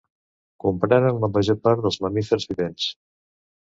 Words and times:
Comprenen 0.65 1.21
la 1.25 1.31
major 1.35 1.61
part 1.69 1.87
dels 1.87 2.03
mamífers 2.09 2.53
vivents. 2.55 2.93